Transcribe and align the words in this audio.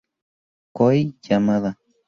Kohei 0.73 1.13
Yamada 1.29 1.77